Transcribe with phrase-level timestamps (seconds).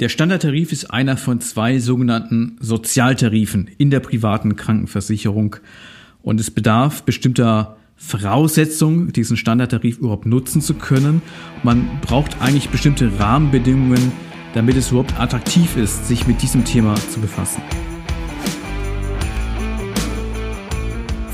[0.00, 5.56] Der Standardtarif ist einer von zwei sogenannten Sozialtarifen in der privaten Krankenversicherung
[6.22, 11.20] und es bedarf bestimmter Voraussetzungen, diesen Standardtarif überhaupt nutzen zu können.
[11.64, 14.12] Man braucht eigentlich bestimmte Rahmenbedingungen,
[14.54, 17.60] damit es überhaupt attraktiv ist, sich mit diesem Thema zu befassen.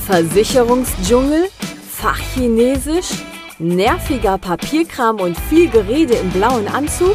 [0.07, 1.49] Versicherungsdschungel,
[1.91, 3.11] Fachchinesisch,
[3.59, 7.15] nerviger Papierkram und viel Gerede im blauen Anzug?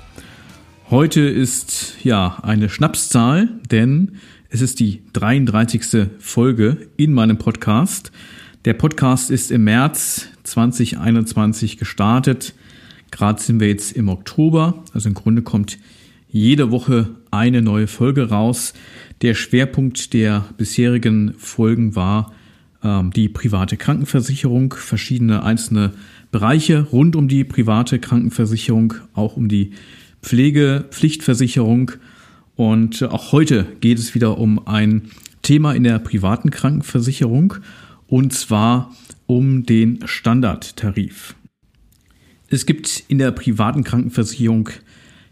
[0.91, 4.17] Heute ist ja eine Schnapszahl, denn
[4.49, 6.09] es ist die 33.
[6.19, 8.11] Folge in meinem Podcast.
[8.65, 12.53] Der Podcast ist im März 2021 gestartet.
[13.09, 14.83] Gerade sind wir jetzt im Oktober.
[14.93, 15.77] Also im Grunde kommt
[16.27, 18.73] jede Woche eine neue Folge raus.
[19.21, 22.33] Der Schwerpunkt der bisherigen Folgen war
[22.83, 25.93] ähm, die private Krankenversicherung, verschiedene einzelne
[26.31, 29.71] Bereiche rund um die private Krankenversicherung, auch um die
[30.21, 31.91] Pflegepflichtversicherung.
[32.55, 35.09] Und auch heute geht es wieder um ein
[35.41, 37.55] Thema in der privaten Krankenversicherung
[38.07, 38.93] und zwar
[39.25, 41.35] um den Standardtarif.
[42.49, 44.69] Es gibt in der privaten Krankenversicherung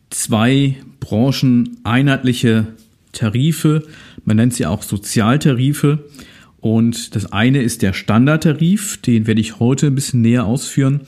[0.10, 2.68] zwei brancheneinheitliche
[3.12, 3.86] Tarife.
[4.24, 6.06] Man nennt sie auch Sozialtarife.
[6.62, 11.02] Und das eine ist der Standardtarif, den werde ich heute ein bisschen näher ausführen.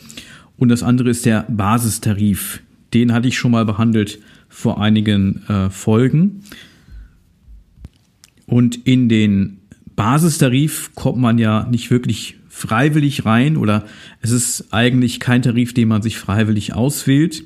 [0.58, 2.62] Und das andere ist der Basistarif,
[2.94, 6.44] den hatte ich schon mal behandelt vor einigen äh, Folgen.
[8.46, 9.60] Und in den
[9.96, 13.86] Basistarif kommt man ja nicht wirklich freiwillig rein oder
[14.22, 17.44] es ist eigentlich kein Tarif, den man sich freiwillig auswählt.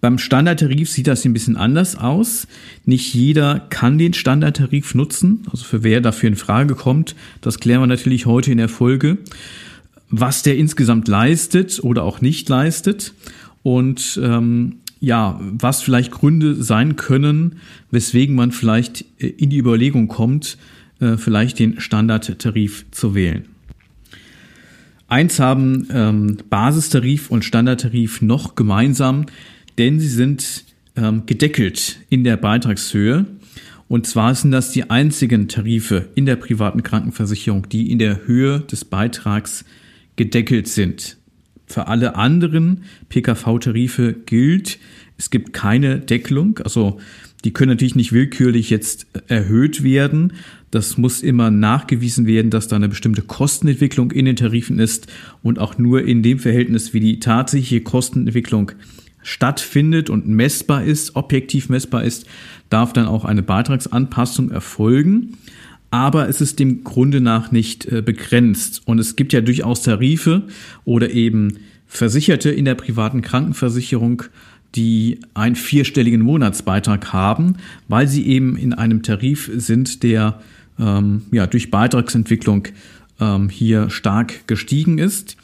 [0.00, 2.46] Beim Standardtarif sieht das ein bisschen anders aus.
[2.84, 5.42] Nicht jeder kann den Standardtarif nutzen.
[5.50, 9.18] Also für wer dafür in Frage kommt, das klären wir natürlich heute in der Folge.
[10.08, 13.12] Was der insgesamt leistet oder auch nicht leistet
[13.68, 17.56] und ähm, ja, was vielleicht Gründe sein können,
[17.90, 20.56] weswegen man vielleicht äh, in die Überlegung kommt,
[21.00, 23.44] äh, vielleicht den Standardtarif zu wählen.
[25.06, 29.26] Eins haben ähm, Basistarif und Standardtarif noch gemeinsam,
[29.76, 30.64] denn sie sind
[30.96, 33.26] ähm, gedeckelt in der Beitragshöhe.
[33.86, 38.60] Und zwar sind das die einzigen Tarife in der privaten Krankenversicherung, die in der Höhe
[38.60, 39.66] des Beitrags
[40.16, 41.17] gedeckelt sind.
[41.68, 44.78] Für alle anderen PKV-Tarife gilt,
[45.18, 46.58] es gibt keine Deckelung.
[46.64, 46.98] Also
[47.44, 50.32] die können natürlich nicht willkürlich jetzt erhöht werden.
[50.70, 55.06] Das muss immer nachgewiesen werden, dass da eine bestimmte Kostenentwicklung in den Tarifen ist
[55.42, 58.72] und auch nur in dem Verhältnis, wie die tatsächliche Kostenentwicklung
[59.22, 62.26] stattfindet und messbar ist, objektiv messbar ist,
[62.70, 65.36] darf dann auch eine Beitragsanpassung erfolgen
[65.90, 68.82] aber es ist dem Grunde nach nicht äh, begrenzt.
[68.84, 70.44] Und es gibt ja durchaus Tarife
[70.84, 74.24] oder eben Versicherte in der privaten Krankenversicherung,
[74.74, 77.56] die einen vierstelligen Monatsbeitrag haben,
[77.88, 80.40] weil sie eben in einem Tarif sind, der
[80.78, 82.68] ähm, ja, durch Beitragsentwicklung
[83.18, 85.36] ähm, hier stark gestiegen ist.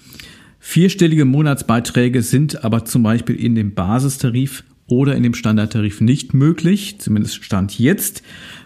[0.61, 6.97] Vierstellige Monatsbeiträge sind aber zum Beispiel in dem Basistarif oder in dem Standardtarif nicht möglich,
[6.99, 8.23] zumindest Stand jetzt,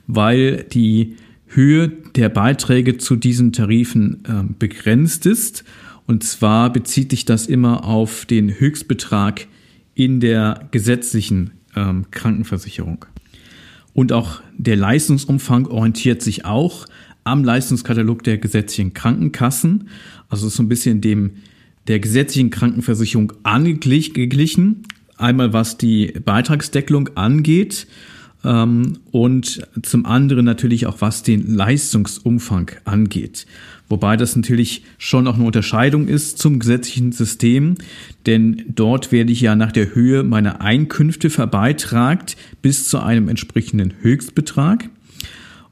[0.06, 1.16] weil die
[1.48, 5.64] Höhe der Beiträge zu diesen Tarifen äh, begrenzt ist.
[6.06, 9.46] Und zwar bezieht sich das immer auf den Höchstbetrag
[9.94, 13.04] in der gesetzlichen ähm, Krankenversicherung.
[13.94, 16.86] Und auch der Leistungsumfang orientiert sich auch
[17.24, 19.88] am Leistungskatalog der gesetzlichen Krankenkassen.
[20.28, 21.32] Also ist so ein bisschen dem
[21.88, 24.84] der gesetzlichen Krankenversicherung angeglichen.
[25.16, 27.98] Einmal was die Beitragsdeckelung angeht ähm,
[28.42, 33.46] und zum anderen natürlich auch was den Leistungsumfang angeht.
[33.88, 37.76] Wobei das natürlich schon auch eine Unterscheidung ist zum gesetzlichen System,
[38.26, 43.94] denn dort werde ich ja nach der Höhe meiner Einkünfte verbeitragt bis zu einem entsprechenden
[44.02, 44.88] Höchstbetrag.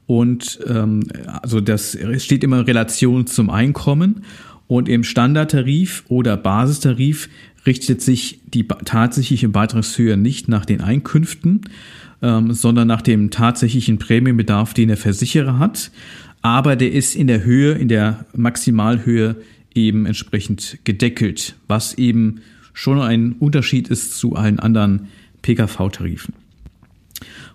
[0.07, 1.03] Und ähm,
[1.41, 4.23] also das steht immer in Relation zum Einkommen.
[4.67, 7.29] Und im Standardtarif oder Basistarif
[7.65, 11.61] richtet sich die tatsächliche Beitragshöhe nicht nach den Einkünften,
[12.21, 15.91] ähm, sondern nach dem tatsächlichen Prämienbedarf, den der Versicherer hat.
[16.41, 19.35] Aber der ist in der Höhe, in der Maximalhöhe
[19.73, 22.41] eben entsprechend gedeckelt, was eben
[22.73, 25.07] schon ein Unterschied ist zu allen anderen
[25.41, 26.33] PKV-Tarifen.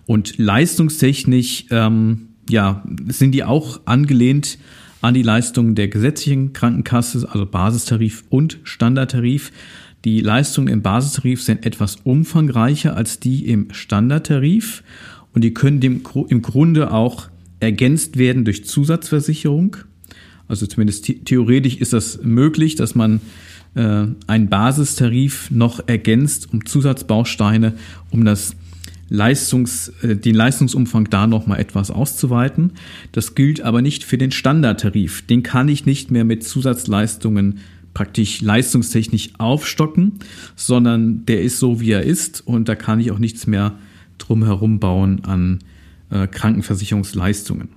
[0.05, 4.57] Und leistungstechnisch ähm, ja, sind die auch angelehnt
[5.01, 9.51] an die Leistungen der gesetzlichen Krankenkasse, also Basistarif und Standardtarif.
[10.05, 14.83] Die Leistungen im Basistarif sind etwas umfangreicher als die im Standardtarif
[15.33, 17.29] und die können dem, im Grunde auch
[17.59, 19.77] ergänzt werden durch Zusatzversicherung.
[20.49, 23.21] Also zumindest theoretisch ist das möglich, dass man
[23.75, 27.73] äh, einen Basistarif noch ergänzt um Zusatzbausteine,
[28.11, 28.55] um das
[29.09, 32.71] Leistungs, äh, den Leistungsumfang da noch mal etwas auszuweiten.
[33.13, 35.25] Das gilt aber nicht für den Standardtarif.
[35.25, 37.59] Den kann ich nicht mehr mit Zusatzleistungen
[37.93, 40.13] praktisch leistungstechnisch aufstocken,
[40.55, 43.77] sondern der ist so, wie er ist und da kann ich auch nichts mehr
[44.17, 45.59] drumherum bauen an
[46.09, 47.69] äh, Krankenversicherungsleistungen.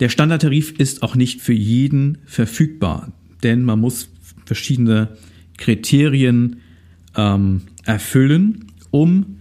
[0.00, 3.12] Der Standardtarif ist auch nicht für jeden verfügbar,
[3.42, 4.08] denn man muss
[4.44, 5.16] verschiedene
[5.56, 6.60] Kriterien
[7.16, 9.38] ähm, erfüllen, um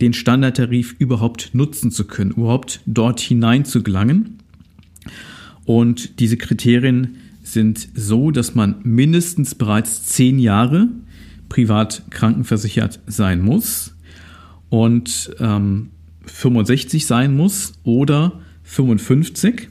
[0.00, 4.38] den Standardtarif überhaupt nutzen zu können, überhaupt dort hinein zu gelangen.
[5.64, 7.18] Und diese Kriterien
[7.52, 10.88] sind so, dass man mindestens bereits zehn Jahre
[11.48, 13.94] privat krankenversichert sein muss
[14.68, 15.90] und ähm,
[16.26, 19.68] 65 sein muss oder 55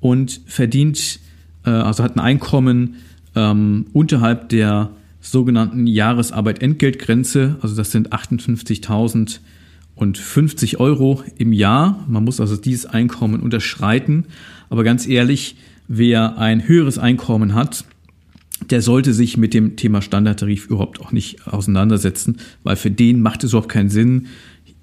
[0.00, 1.20] und verdient,
[1.64, 2.96] äh, also hat ein Einkommen
[3.34, 4.90] ähm, unterhalb der
[5.20, 9.38] sogenannten Jahresarbeit-Entgeltgrenze, also das sind 58.000
[9.94, 12.04] und 50 Euro im Jahr.
[12.08, 14.26] Man muss also dieses Einkommen unterschreiten.
[14.68, 15.56] Aber ganz ehrlich,
[15.88, 17.84] wer ein höheres Einkommen hat,
[18.70, 23.44] der sollte sich mit dem Thema Standardtarif überhaupt auch nicht auseinandersetzen, weil für den macht
[23.44, 24.28] es überhaupt keinen Sinn,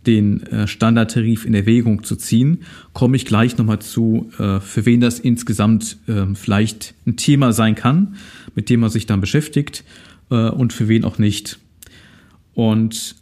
[0.06, 2.60] den äh, Standardtarif in Erwägung zu ziehen.
[2.94, 7.76] Komme ich gleich nochmal zu, äh, für wen das insgesamt ähm, vielleicht ein Thema sein
[7.76, 8.16] kann,
[8.56, 9.84] mit dem man sich dann beschäftigt
[10.32, 11.60] äh, und für wen auch nicht.
[12.54, 13.16] Und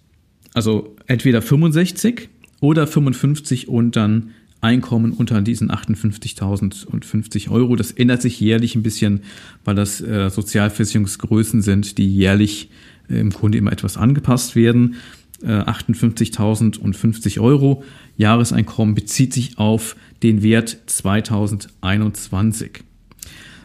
[0.53, 2.29] also entweder 65
[2.61, 7.75] oder 55 und dann Einkommen unter diesen 58.050 Euro.
[7.75, 9.21] Das ändert sich jährlich ein bisschen,
[9.63, 12.69] weil das äh, Sozialversicherungsgrößen sind, die jährlich
[13.09, 14.95] äh, im Grunde immer etwas angepasst werden.
[15.41, 17.83] Äh, 58.050 Euro
[18.17, 22.83] Jahreseinkommen bezieht sich auf den Wert 2021.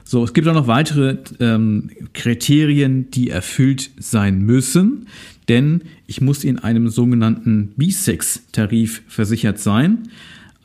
[0.06, 5.06] So, es gibt auch noch weitere ähm, Kriterien, die erfüllt sein müssen
[5.49, 10.08] denn ich muss in einem sogenannten B-Sex-Tarif versichert sein.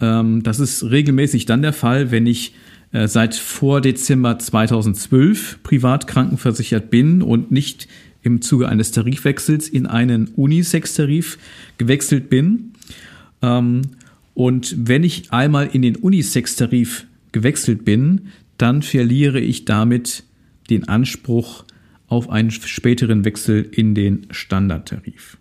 [0.02, 2.54] Ähm, das ist regelmäßig dann der Fall, wenn ich
[2.92, 7.88] äh, seit vor Dezember 2012 privat krankenversichert bin und nicht
[8.22, 11.38] im Zuge eines Tarifwechsels in einen Unisex-Tarif
[11.78, 12.74] gewechselt bin.
[13.42, 13.82] Ähm,
[14.34, 20.24] und wenn ich einmal in den Unisex-Tarif gewechselt bin, dann verliere ich damit
[20.70, 21.66] den Anspruch
[22.08, 25.38] auf einen späteren Wechsel in den Standardtarif.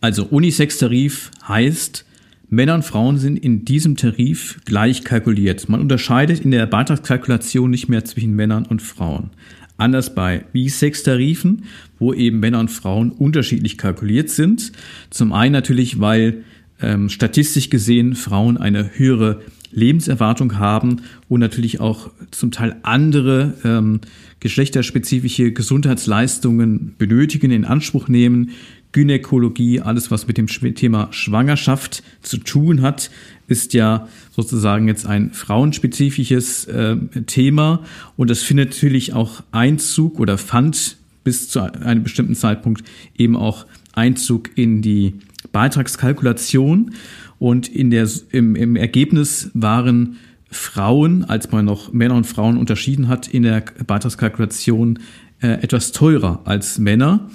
[0.00, 2.04] Also Unisex-Tarif heißt,
[2.50, 5.68] Männer und Frauen sind in diesem Tarif gleich kalkuliert.
[5.68, 9.30] Man unterscheidet in der Beitragskalkulation nicht mehr zwischen Männern und Frauen.
[9.76, 11.64] Anders bei Bisex-Tarifen,
[11.98, 14.72] wo eben Männer und Frauen unterschiedlich kalkuliert sind.
[15.10, 16.42] Zum einen natürlich, weil
[16.80, 24.00] ähm, statistisch gesehen Frauen eine höhere Lebenserwartung haben und natürlich auch zum Teil andere ähm,
[24.40, 28.50] geschlechterspezifische Gesundheitsleistungen benötigen, in Anspruch nehmen.
[28.92, 33.10] Gynäkologie, alles was mit dem Thema Schwangerschaft zu tun hat,
[33.46, 37.84] ist ja sozusagen jetzt ein frauenspezifisches äh, Thema
[38.16, 42.82] und das findet natürlich auch Einzug oder fand bis zu einem bestimmten Zeitpunkt
[43.16, 45.14] eben auch Einzug in die
[45.52, 46.92] Beitragskalkulation
[47.38, 50.16] und in der, im, im Ergebnis waren
[50.50, 54.98] Frauen, als man noch Männer und Frauen unterschieden hat in der Beitragskalkulation,
[55.40, 57.28] äh, etwas teurer als Männer.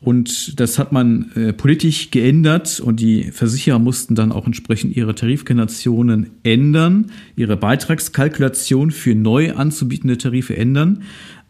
[0.00, 5.14] Und das hat man äh, politisch geändert und die Versicherer mussten dann auch entsprechend ihre
[5.14, 11.02] Tarifgenerationen ändern, ihre Beitragskalkulation für neu anzubietende Tarife ändern.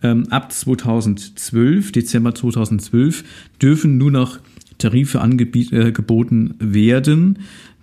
[0.02, 3.22] Ähm, ab 2012, Dezember 2012,
[3.62, 4.40] dürfen nur noch
[4.78, 7.38] Tarife angeboten äh, werden,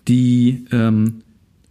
[0.10, 1.22] die ähm,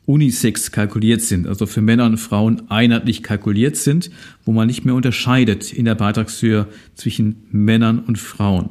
[0.07, 4.11] unisex kalkuliert sind, also für Männer und Frauen einheitlich kalkuliert sind,
[4.45, 8.71] wo man nicht mehr unterscheidet in der Beitragshöhe zwischen Männern und Frauen.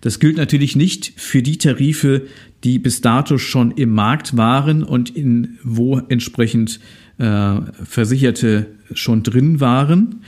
[0.00, 2.22] Das gilt natürlich nicht für die Tarife,
[2.62, 6.80] die bis dato schon im Markt waren und in wo entsprechend
[7.18, 10.22] äh, Versicherte schon drin waren.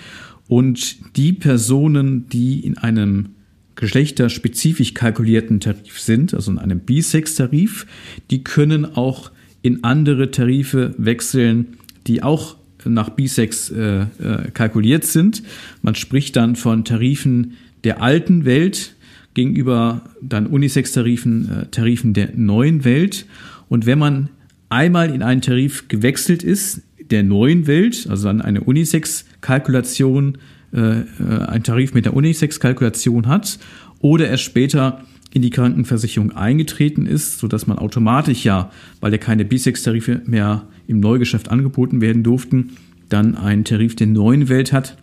[0.49, 3.31] Und die Personen, die in einem
[3.75, 7.87] geschlechterspezifisch kalkulierten Tarif sind, also in einem Bisex-Tarif,
[8.31, 9.31] die können auch
[9.63, 14.07] in andere Tarife wechseln, die auch nach Bisex äh, äh,
[14.53, 15.43] kalkuliert sind.
[15.83, 18.96] Man spricht dann von Tarifen der alten Welt
[19.37, 23.27] gegenüber dann Unisex-Tarifen, äh, Tarifen der neuen Welt.
[23.69, 24.31] Und wenn man
[24.71, 30.39] einmal in einen Tarif gewechselt ist, der neuen Welt, also dann eine Unisex-Kalkulation,
[30.73, 31.05] äh, äh,
[31.47, 33.59] ein Tarif mit der Unisex-Kalkulation hat,
[34.01, 39.45] oder er später in die Krankenversicherung eingetreten ist, sodass man automatisch ja, weil ja keine
[39.45, 42.71] Bisex-Tarife mehr im Neugeschäft angeboten werden durften,
[43.11, 44.97] dann einen Tarif der neuen Welt hat,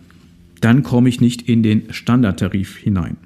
[0.60, 3.18] dann komme ich nicht in den Standardtarif hinein.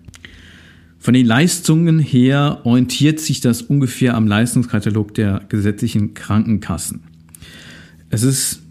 [0.99, 7.03] Von den Leistungen her orientiert sich das ungefähr am Leistungskatalog der gesetzlichen Krankenkassen.
[8.09, 8.61] Es ist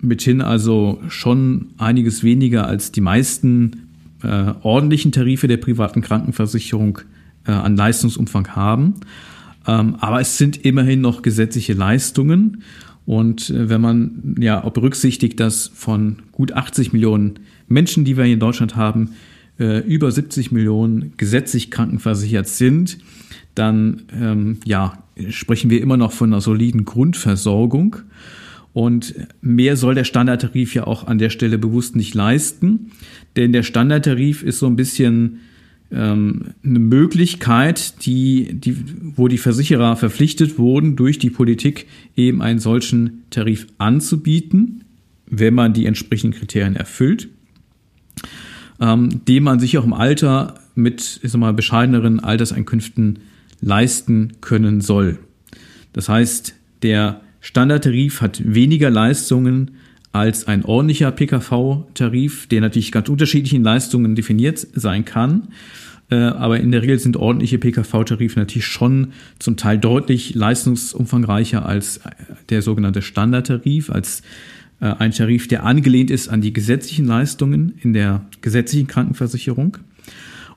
[0.00, 3.88] mithin also schon einiges weniger als die meisten
[4.22, 7.00] äh, ordentlichen Tarife der privaten Krankenversicherung
[7.46, 8.94] äh, an Leistungsumfang haben.
[9.66, 12.62] Ähm, aber es sind immerhin noch gesetzliche Leistungen.
[13.06, 18.24] Und äh, wenn man ja auch berücksichtigt, dass von gut 80 Millionen Menschen, die wir
[18.24, 19.10] hier in Deutschland haben,
[19.58, 22.98] äh, über 70 Millionen gesetzlich krankenversichert sind,
[23.54, 27.96] dann ähm, ja, sprechen wir immer noch von einer soliden Grundversorgung.
[28.72, 32.92] Und mehr soll der Standardtarif ja auch an der Stelle bewusst nicht leisten,
[33.34, 35.40] denn der Standardtarif ist so ein bisschen
[35.90, 38.76] ähm, eine Möglichkeit, die, die,
[39.16, 44.84] wo die Versicherer verpflichtet wurden, durch die Politik eben einen solchen Tarif anzubieten,
[45.26, 47.28] wenn man die entsprechenden Kriterien erfüllt
[48.80, 53.18] ähm, den man sich auch im Alter mit ich sag mal, bescheideneren Alterseinkünften
[53.60, 55.18] leisten können soll.
[55.92, 59.72] Das heißt, der Standardtarif hat weniger Leistungen
[60.12, 65.48] als ein ordentlicher PKV-Tarif, der natürlich ganz unterschiedlichen Leistungen definiert sein kann.
[66.10, 72.00] Äh, aber in der Regel sind ordentliche PKV-Tarife natürlich schon zum Teil deutlich leistungsumfangreicher als
[72.48, 74.22] der sogenannte Standardtarif, als
[74.86, 79.78] ein Tarif, der angelehnt ist an die gesetzlichen Leistungen in der gesetzlichen Krankenversicherung.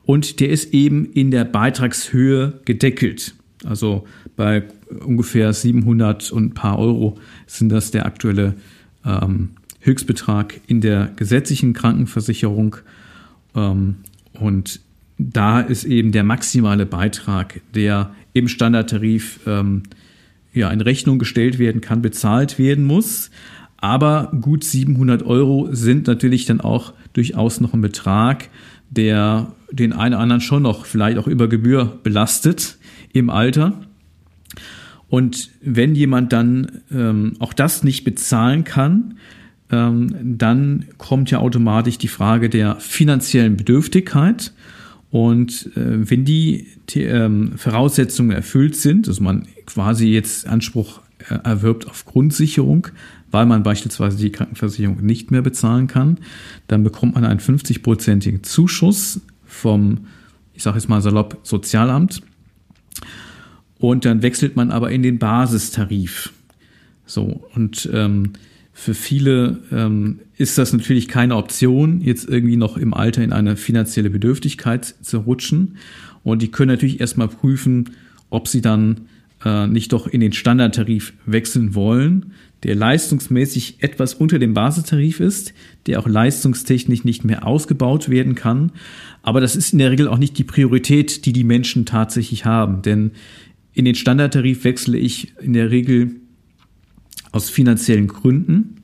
[0.04, 3.36] Und der ist eben in der Beitragshöhe gedeckelt.
[3.64, 4.64] Also bei
[5.06, 8.56] ungefähr 700 und ein paar Euro sind das der aktuelle
[9.06, 12.78] ähm, Höchstbetrag in der gesetzlichen Krankenversicherung.
[13.56, 13.98] Ähm,
[14.34, 14.80] und
[15.18, 19.84] da ist eben der maximale Beitrag, der im Standardtarif ähm,
[20.54, 23.30] ja, in Rechnung gestellt werden kann, bezahlt werden muss.
[23.82, 28.50] Aber gut 700 Euro sind natürlich dann auch durchaus noch ein Betrag,
[28.90, 32.78] der den einen oder anderen schon noch vielleicht auch über Gebühr belastet
[33.12, 33.82] im Alter.
[35.10, 39.16] Und wenn jemand dann ähm, auch das nicht bezahlen kann,
[39.72, 44.54] ähm, dann kommt ja automatisch die Frage der finanziellen Bedürftigkeit.
[45.10, 51.88] Und äh, wenn die äh, Voraussetzungen erfüllt sind, also man quasi jetzt Anspruch äh, erwirbt
[51.88, 52.88] auf Grundsicherung,
[53.32, 56.18] weil man beispielsweise die Krankenversicherung nicht mehr bezahlen kann,
[56.68, 60.06] dann bekommt man einen 50-prozentigen Zuschuss vom,
[60.54, 62.22] ich sage jetzt mal salopp, Sozialamt.
[63.80, 66.32] Und dann wechselt man aber in den Basistarif.
[67.06, 68.34] So, und ähm,
[68.74, 73.58] für viele ähm, ist das natürlich keine Option, jetzt irgendwie noch im Alter in eine
[73.58, 75.78] finanzielle Bedürftigkeit zu rutschen.
[76.24, 77.92] Und die können natürlich erstmal prüfen,
[78.30, 79.02] ob sie dann
[79.46, 82.34] äh, nicht doch in den Standardtarif wechseln wollen
[82.64, 85.54] der leistungsmäßig etwas unter dem Basistarif ist,
[85.88, 88.72] der auch leistungstechnisch nicht mehr ausgebaut werden kann.
[89.24, 92.82] Aber das ist in der Regel auch nicht die Priorität, die die Menschen tatsächlich haben.
[92.84, 93.12] Denn
[93.74, 96.18] in den Standardtarif wechsle ich in der Regel
[97.32, 98.81] aus finanziellen Gründen.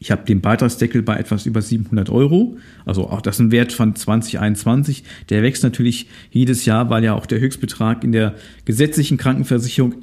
[0.00, 3.72] Ich habe den Beitragsdeckel bei etwas über 700 Euro, also auch das ist ein Wert
[3.72, 5.04] von 2021.
[5.28, 9.96] Der wächst natürlich jedes Jahr, weil ja auch der Höchstbetrag in der gesetzlichen Krankenversicherung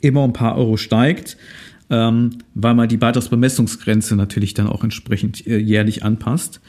[0.00, 1.36] immer ein paar Euro steigt
[1.90, 6.60] ähm, weil man die Beitragsbemessungsgrenze natürlich dann auch entsprechend äh, jährlich anpasst.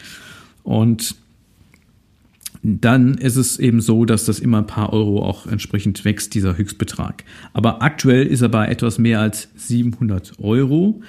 [0.63, 1.15] Und
[2.63, 6.57] dann ist es eben so, dass das immer ein paar Euro auch entsprechend wächst, dieser
[6.57, 7.23] Höchstbetrag.
[7.53, 11.01] Aber aktuell ist er bei etwas mehr als 700 Euro.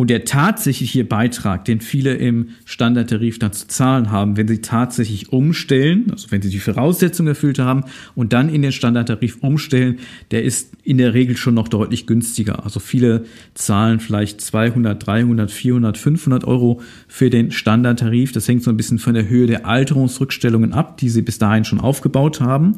[0.00, 5.30] Und der tatsächliche Beitrag, den viele im Standardtarif dann zu zahlen haben, wenn sie tatsächlich
[5.30, 9.98] umstellen, also wenn sie die Voraussetzungen erfüllt haben und dann in den Standardtarif umstellen,
[10.30, 12.64] der ist in der Regel schon noch deutlich günstiger.
[12.64, 18.32] Also viele zahlen vielleicht 200, 300, 400, 500 Euro für den Standardtarif.
[18.32, 21.66] Das hängt so ein bisschen von der Höhe der Alterungsrückstellungen ab, die sie bis dahin
[21.66, 22.76] schon aufgebaut haben.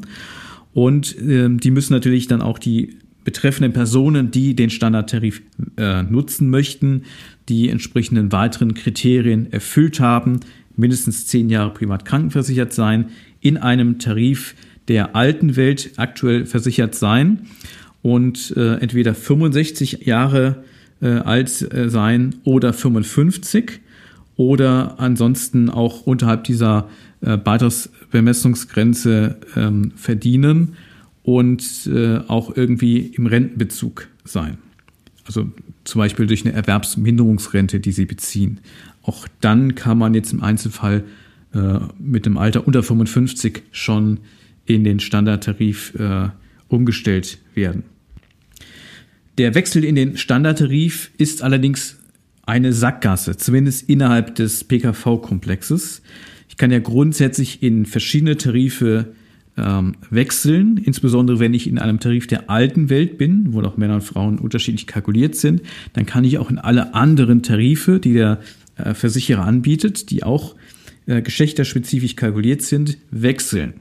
[0.74, 5.42] Und äh, die müssen natürlich dann auch die betreffenden Personen, die den Standardtarif
[5.76, 7.02] äh, nutzen möchten,
[7.48, 10.40] die entsprechenden weiteren Kriterien erfüllt haben,
[10.76, 13.10] mindestens zehn Jahre privat krankenversichert sein,
[13.40, 14.54] in einem Tarif
[14.88, 17.46] der alten Welt aktuell versichert sein
[18.02, 20.64] und äh, entweder 65 Jahre
[21.00, 23.80] äh, alt äh, sein oder 55
[24.36, 26.88] oder ansonsten auch unterhalb dieser
[27.20, 30.76] äh, Beitragsbemessungsgrenze ähm, verdienen
[31.22, 34.58] und äh, auch irgendwie im Rentenbezug sein.
[35.24, 35.50] also
[35.84, 38.60] zum Beispiel durch eine Erwerbsminderungsrente, die sie beziehen.
[39.02, 41.04] Auch dann kann man jetzt im Einzelfall
[41.54, 44.20] äh, mit dem Alter unter 55 schon
[44.64, 46.28] in den Standardtarif äh,
[46.68, 47.84] umgestellt werden.
[49.38, 51.98] Der Wechsel in den Standardtarif ist allerdings
[52.44, 56.02] eine Sackgasse, zumindest innerhalb des PKV-Komplexes.
[56.48, 59.14] Ich kann ja grundsätzlich in verschiedene Tarife
[59.56, 63.96] ähm, wechseln, insbesondere wenn ich in einem Tarif der alten Welt bin, wo auch Männer
[63.96, 68.40] und Frauen unterschiedlich kalkuliert sind, dann kann ich auch in alle anderen Tarife, die der
[68.76, 70.54] äh, Versicherer anbietet, die auch
[71.06, 73.74] äh, geschlechterspezifisch kalkuliert sind, wechseln.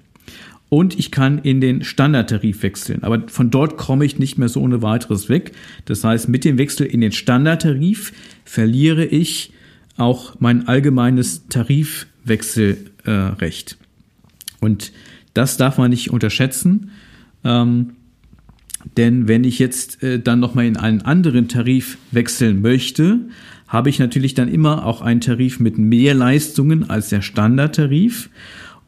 [0.68, 3.04] Und ich kann in den Standardtarif wechseln.
[3.04, 5.52] Aber von dort komme ich nicht mehr so ohne weiteres weg.
[5.84, 8.14] Das heißt, mit dem Wechsel in den Standardtarif
[8.46, 9.52] verliere ich
[9.98, 13.72] auch mein allgemeines Tarifwechselrecht.
[13.72, 14.94] Äh, Und
[15.34, 16.92] das darf man nicht unterschätzen.
[17.44, 17.92] Ähm,
[18.98, 23.20] denn wenn ich jetzt äh, dann nochmal in einen anderen Tarif wechseln möchte,
[23.68, 28.30] habe ich natürlich dann immer auch einen Tarif mit mehr Leistungen als der Standardtarif.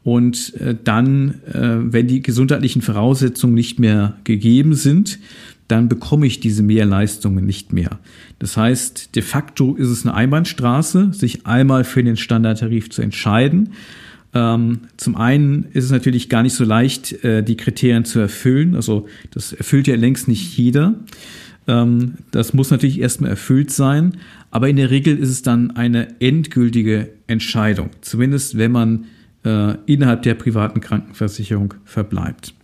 [0.02, 5.18] Und äh, dann, äh, wenn die gesundheitlichen Voraussetzungen nicht mehr gegeben sind,
[5.68, 7.98] dann bekomme ich diese Mehrleistungen nicht mehr.
[8.38, 13.70] Das heißt, de facto ist es eine Einbahnstraße, sich einmal für den Standardtarif zu entscheiden.
[14.34, 18.74] Ähm, zum einen ist es natürlich gar nicht so leicht, äh, die Kriterien zu erfüllen.
[18.74, 20.94] Also das erfüllt ja längst nicht jeder.
[21.68, 24.16] Ähm, das muss natürlich erstmal erfüllt sein.
[24.50, 27.90] Aber in der Regel ist es dann eine endgültige Entscheidung.
[28.00, 29.04] Zumindest wenn man
[29.44, 32.54] äh, innerhalb der privaten Krankenversicherung verbleibt.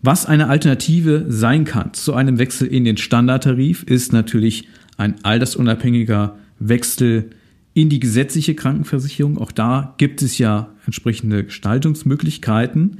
[0.00, 6.36] Was eine Alternative sein kann zu einem Wechsel in den Standardtarif, ist natürlich ein altersunabhängiger
[6.60, 7.30] Wechsel
[7.78, 9.38] in die gesetzliche Krankenversicherung.
[9.38, 12.98] Auch da gibt es ja entsprechende Gestaltungsmöglichkeiten,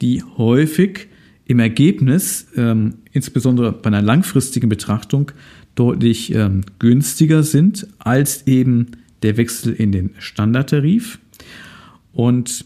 [0.00, 1.08] die häufig
[1.44, 5.32] im Ergebnis, ähm, insbesondere bei einer langfristigen Betrachtung,
[5.74, 11.18] deutlich ähm, günstiger sind als eben der Wechsel in den Standardtarif
[12.14, 12.64] und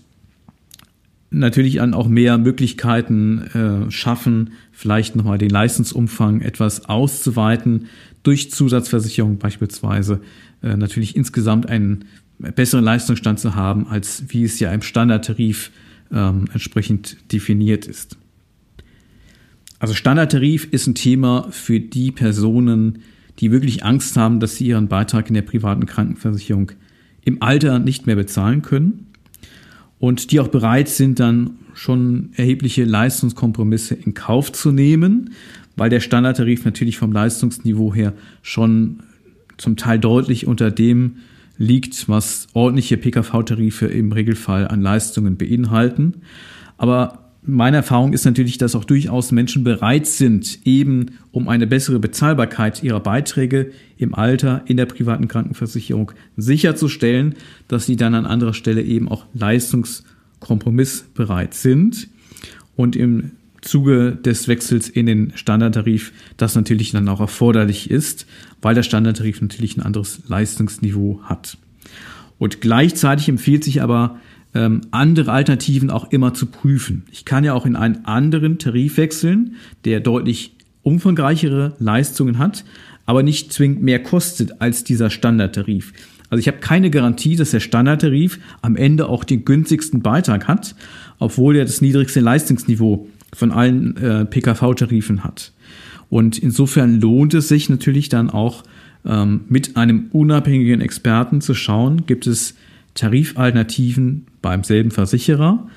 [1.31, 3.42] natürlich dann auch mehr Möglichkeiten
[3.88, 7.87] äh, schaffen, vielleicht nochmal den Leistungsumfang etwas auszuweiten
[8.23, 10.21] durch Zusatzversicherung beispielsweise
[10.62, 12.05] äh, natürlich insgesamt einen
[12.38, 15.71] besseren Leistungsstand zu haben, als wie es ja im Standardtarif
[16.12, 18.16] ähm, entsprechend definiert ist.
[19.79, 23.01] Also Standardtarif ist ein Thema für die Personen,
[23.38, 26.73] die wirklich Angst haben, dass sie ihren Beitrag in der privaten Krankenversicherung
[27.25, 29.07] im Alter nicht mehr bezahlen können
[29.99, 35.31] und die auch bereit sind, dann schon erhebliche Leistungskompromisse in Kauf zu nehmen,
[35.77, 39.01] weil der Standardtarif natürlich vom Leistungsniveau her schon
[39.59, 41.16] zum Teil deutlich unter dem
[41.59, 46.23] liegt, was ordentliche PKV-Tarife im Regelfall an Leistungen beinhalten.
[46.77, 51.99] Aber meine Erfahrung ist natürlich, dass auch durchaus Menschen bereit sind, eben um eine bessere
[51.99, 57.35] Bezahlbarkeit ihrer Beiträge im Alter in der privaten Krankenversicherung sicherzustellen,
[57.66, 62.09] dass sie dann an anderer Stelle eben auch leistungskompromissbereit sind.
[62.77, 63.33] Und im
[63.69, 68.27] Zuge des Wechsels in den Standardtarif das natürlich dann auch erforderlich ist,
[68.63, 71.59] weil der Standardtarif natürlich ein anderes Leistungsniveau hat.
[72.39, 74.19] Und gleichzeitig empfiehlt sich aber,
[74.55, 77.05] ähm, andere Alternativen auch immer zu prüfen.
[77.13, 82.65] Ich kann ja auch in einen anderen Tarif wechseln, der deutlich umfangreichere Leistungen hat,
[83.05, 85.93] aber nicht zwingend mehr kostet als dieser Standardtarif.
[86.31, 90.75] Also ich habe keine Garantie, dass der Standardtarif am Ende auch den günstigsten Beitrag hat,
[91.19, 95.53] obwohl er das niedrigste Leistungsniveau von allen äh, PKV-Tarifen hat.
[96.11, 98.64] Und insofern lohnt es sich natürlich dann auch
[99.05, 102.55] ähm, mit einem unabhängigen Experten zu schauen, gibt es
[102.95, 105.69] Tarifalternativen beim selben Versicherer,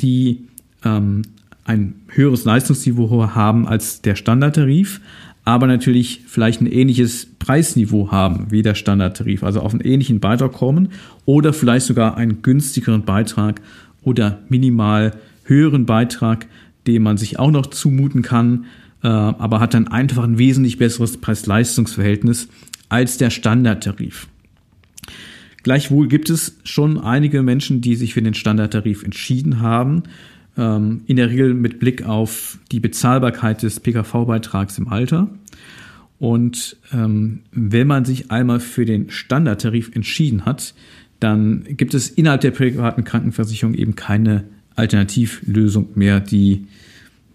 [0.00, 0.46] die
[0.84, 1.22] ähm,
[1.64, 5.00] ein höheres Leistungsniveau haben als der Standardtarif,
[5.44, 10.52] aber natürlich vielleicht ein ähnliches Preisniveau haben wie der Standardtarif, also auf einen ähnlichen Beitrag
[10.52, 10.90] kommen
[11.24, 13.60] oder vielleicht sogar einen günstigeren Beitrag
[14.02, 15.12] oder minimal
[15.44, 16.46] höheren Beitrag,
[16.86, 18.66] den man sich auch noch zumuten kann,
[19.02, 22.48] äh, aber hat dann einfach ein wesentlich besseres Preis-Leistungs-Verhältnis
[22.88, 24.28] als der Standardtarif.
[25.62, 30.04] Gleichwohl gibt es schon einige Menschen, die sich für den Standardtarif entschieden haben,
[30.56, 35.28] ähm, in der Regel mit Blick auf die Bezahlbarkeit des PKV-Beitrags im Alter.
[36.18, 40.74] Und ähm, wenn man sich einmal für den Standardtarif entschieden hat,
[41.18, 44.44] dann gibt es innerhalb der privaten Krankenversicherung eben keine
[44.80, 46.66] Alternativlösung mehr, die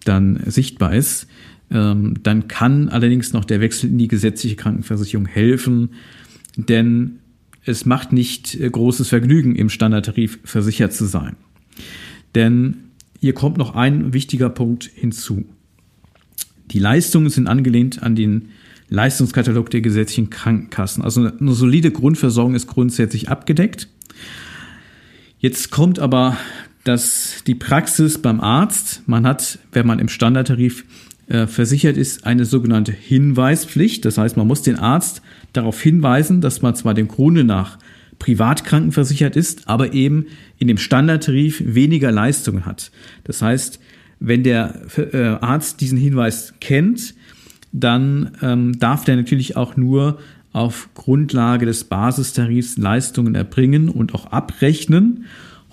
[0.04, 1.28] dann sichtbar ist.
[1.72, 5.90] Ähm, dann kann allerdings noch der Wechsel in die gesetzliche Krankenversicherung helfen,
[6.58, 7.20] denn
[7.64, 11.36] es macht nicht äh, großes Vergnügen, im Standardtarif versichert zu sein.
[12.36, 12.78] Denn
[13.20, 15.46] hier kommt noch ein wichtiger Punkt hinzu.
[16.72, 18.50] Die Leistungen sind angelehnt an den
[18.90, 21.04] Leistungskatalog der gesetzlichen Krankenkassen.
[21.04, 23.88] Also eine solide Grundversorgung ist grundsätzlich abgedeckt.
[25.40, 26.38] Jetzt kommt aber
[26.86, 29.02] das, die Praxis beim Arzt.
[29.08, 30.86] Man hat, wenn man im Standardtarif
[31.28, 34.06] äh, versichert ist, eine sogenannte Hinweispflicht.
[34.06, 35.22] Das heißt, man muss den Arzt
[35.52, 37.78] darauf hinweisen, dass man zwar dem Grunde nach
[38.20, 40.28] privat krankenversichert ist, aber eben
[40.60, 42.92] in dem Standardtarif weniger Leistungen hat.
[43.24, 43.80] Das heißt,
[44.20, 47.16] wenn der äh, Arzt diesen Hinweis kennt,
[47.72, 50.20] dann ähm, darf der natürlich auch nur
[50.54, 55.26] auf Grundlage des Basistarifs Leistungen erbringen und auch abrechnen.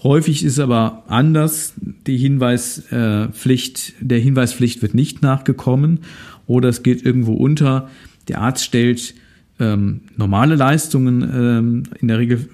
[0.03, 1.75] Häufig ist aber anders.
[2.07, 6.01] Die Hinweispflicht, der Hinweispflicht wird nicht nachgekommen
[6.47, 7.89] oder es geht irgendwo unter.
[8.29, 9.15] Der Arzt stellt
[9.61, 12.49] ähm, normale Leistungen ähm, in der Regel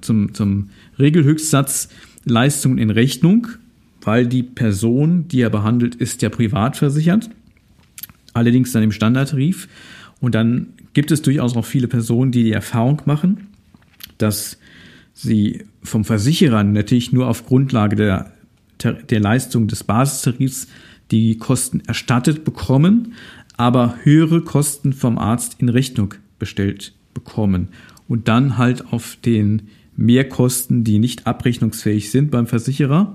[0.00, 1.88] zum, zum Regelhöchstsatz
[2.24, 3.46] Leistungen in Rechnung,
[4.02, 7.30] weil die Person, die er behandelt, ist ja privat versichert.
[8.34, 9.68] Allerdings dann im Standardtarif.
[10.20, 13.48] Und dann gibt es durchaus auch viele Personen, die die Erfahrung machen,
[14.18, 14.58] dass
[15.14, 18.32] sie vom Versicherer natürlich nur auf Grundlage der,
[18.82, 20.68] der Leistung des Basistarifs
[21.10, 23.14] die Kosten erstattet bekommen,
[23.56, 27.68] aber höhere Kosten vom Arzt in Rechnung bestellt bekommen
[28.06, 29.62] und dann halt auf den
[29.96, 33.12] Mehrkosten, die nicht abrechnungsfähig sind beim Versicherer,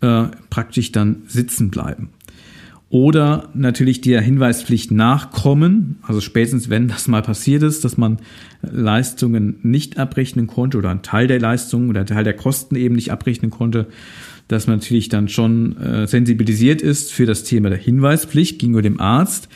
[0.00, 2.10] äh, praktisch dann sitzen bleiben.
[2.92, 8.18] Oder natürlich der Hinweispflicht nachkommen, also spätestens wenn das mal passiert ist, dass man
[8.60, 12.94] Leistungen nicht abrechnen konnte oder einen Teil der Leistungen oder einen Teil der Kosten eben
[12.94, 13.86] nicht abrechnen konnte,
[14.48, 19.00] dass man natürlich dann schon äh, sensibilisiert ist für das Thema der Hinweispflicht gegenüber dem
[19.00, 19.48] Arzt.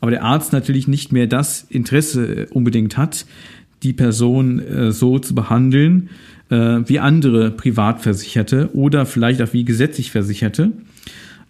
[0.00, 3.24] Aber der Arzt natürlich nicht mehr das Interesse unbedingt hat,
[3.84, 6.10] die Person äh, so zu behandeln
[6.48, 10.72] äh, wie andere Privatversicherte oder vielleicht auch wie gesetzlich Versicherte,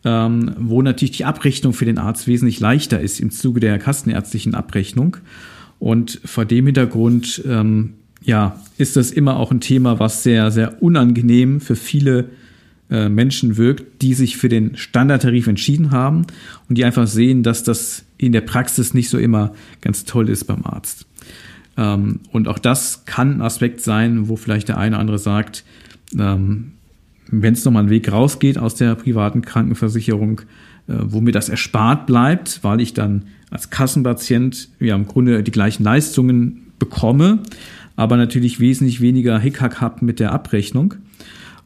[0.04, 4.54] ähm, wo natürlich die Abrechnung für den Arzt wesentlich leichter ist im Zuge der kassenärztlichen
[4.54, 5.18] Abrechnung.
[5.78, 10.82] Und vor dem Hintergrund ähm, ja, ist das immer auch ein Thema, was sehr, sehr
[10.82, 12.30] unangenehm für viele
[12.90, 16.26] äh, Menschen wirkt, die sich für den Standardtarif entschieden haben
[16.68, 20.44] und die einfach sehen, dass das in der Praxis nicht so immer ganz toll ist
[20.44, 21.06] beim Arzt.
[21.76, 25.64] Ähm, und auch das kann ein Aspekt sein, wo vielleicht der eine oder andere sagt,
[26.18, 26.72] ähm,
[27.30, 30.40] wenn es nochmal einen Weg rausgeht aus der privaten Krankenversicherung,
[30.88, 35.50] äh, wo mir das erspart bleibt, weil ich dann als Kassenpatient ja im Grunde die
[35.50, 37.40] gleichen Leistungen bekomme,
[37.96, 40.94] aber natürlich wesentlich weniger Hickhack habe mit der Abrechnung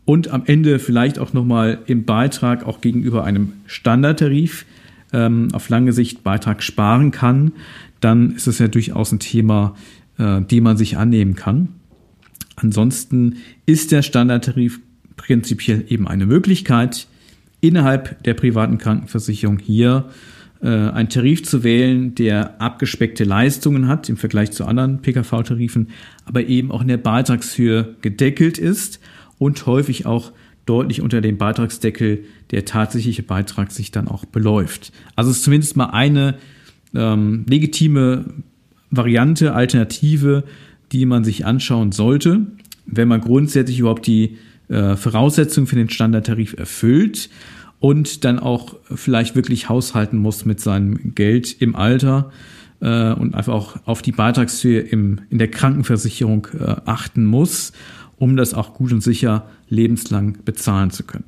[0.04, 4.66] und am Ende vielleicht auch nochmal im Beitrag auch gegenüber einem Standardtarif
[5.12, 7.52] ähm, auf lange Sicht Beitrag sparen kann,
[8.00, 9.74] dann ist es ja durchaus ein Thema,
[10.18, 11.68] äh, dem man sich annehmen kann.
[12.56, 14.80] Ansonsten ist der Standardtarif
[15.16, 17.06] prinzipiell eben eine Möglichkeit,
[17.60, 20.10] innerhalb der privaten Krankenversicherung hier
[20.62, 25.88] äh, einen Tarif zu wählen, der abgespeckte Leistungen hat im Vergleich zu anderen PKV-Tarifen,
[26.24, 29.00] aber eben auch in der Beitragshöhe gedeckelt ist
[29.38, 30.32] und häufig auch
[30.66, 34.92] deutlich unter dem Beitragsdeckel der tatsächliche Beitrag sich dann auch beläuft.
[35.16, 36.36] Also es ist zumindest mal eine
[36.94, 38.24] ähm, legitime
[38.90, 40.44] Variante, Alternative,
[40.92, 42.46] die man sich anschauen sollte,
[42.86, 47.30] wenn man grundsätzlich überhaupt die äh, Voraussetzungen für den Standardtarif erfüllt
[47.80, 52.30] und dann auch vielleicht wirklich haushalten muss mit seinem Geld im Alter
[52.80, 57.72] äh, und einfach auch auf die Beitragshöhe im, in der Krankenversicherung äh, achten muss
[58.16, 61.24] um das auch gut und sicher lebenslang bezahlen zu können.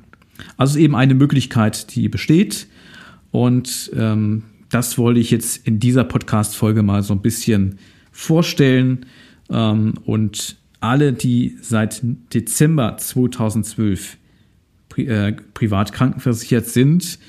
[0.55, 2.67] Also eben eine Möglichkeit, die besteht.
[3.31, 7.79] Und ähm, das wollte ich jetzt in dieser Podcast-Folge mal so ein bisschen
[8.11, 9.05] vorstellen.
[9.49, 12.01] Ähm, und alle, die seit
[12.33, 14.17] Dezember 2012
[14.89, 17.19] pri äh, privat krankenversichert sind,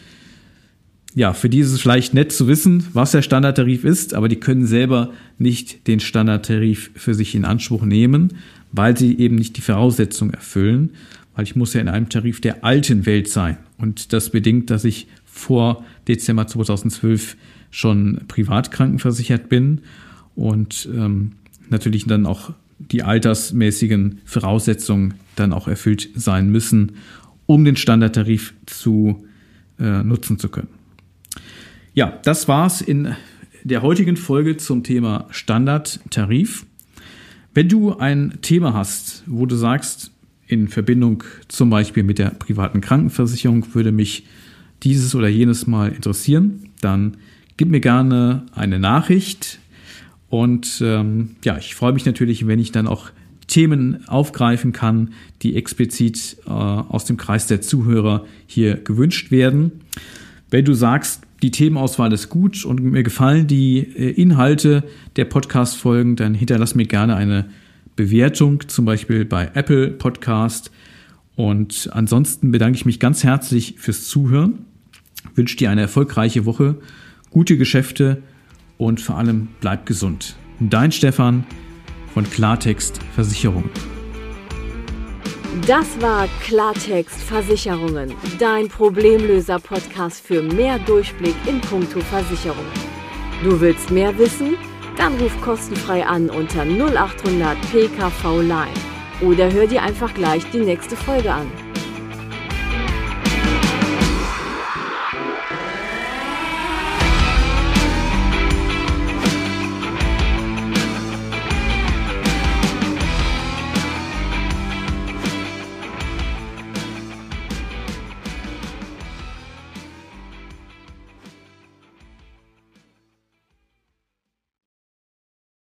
[1.15, 4.37] ja, für die ist es vielleicht nett zu wissen, was der Standardtarif ist, aber die
[4.37, 8.35] können selber nicht den Standardtarif für sich in Anspruch nehmen,
[8.73, 10.91] weil sie eben nicht die Voraussetzungen erfüllen,
[11.35, 13.57] weil ich muss ja in einem Tarif der alten Welt sein.
[13.79, 17.37] Und das bedingt, dass ich vor Dezember 2012
[17.71, 19.81] schon privat krankenversichert bin
[20.37, 21.33] und ähm,
[21.69, 26.93] natürlich dann auch die altersmäßigen Voraussetzungen dann auch erfüllt sein müssen,
[27.47, 29.25] um den Standardtarif zu
[29.79, 30.69] äh, nutzen zu können.
[31.95, 33.15] Ja, das war's in
[33.65, 36.67] der heutigen Folge zum Thema Standardtarif.
[37.55, 40.13] Wenn du ein Thema hast, wo du sagst,
[40.47, 44.27] in Verbindung zum Beispiel mit der privaten Krankenversicherung würde mich
[44.83, 47.17] dieses oder jenes mal interessieren, dann
[47.57, 49.59] gib mir gerne eine Nachricht.
[50.31, 53.11] Und ähm, ja, ich freue mich natürlich, wenn ich dann auch
[53.47, 59.73] Themen aufgreifen kann, die explizit äh, aus dem Kreis der Zuhörer hier gewünscht werden.
[60.51, 64.85] Wenn du sagst, die Themenauswahl ist gut und mir gefallen die äh, Inhalte
[65.17, 67.47] der Podcast-Folgen, dann hinterlass mir gerne eine
[67.97, 70.71] Bewertung, zum Beispiel bei Apple Podcast.
[71.37, 74.67] Und ansonsten bedanke ich mich ganz herzlich fürs Zuhören,
[75.35, 76.77] wünsche dir eine erfolgreiche Woche,
[77.31, 78.23] gute Geschäfte
[78.79, 80.37] und vor allem bleib gesund.
[80.61, 81.45] Dein Stefan
[82.15, 83.69] von Klartext Versicherung.
[85.67, 92.65] Das war Klartext Versicherungen, dein Problemlöser-Podcast für mehr Durchblick in puncto Versicherung.
[93.43, 94.57] Du willst mehr wissen?
[94.97, 98.75] Dann ruf kostenfrei an unter 0800 PKV Line
[99.21, 101.47] oder hör dir einfach gleich die nächste Folge an.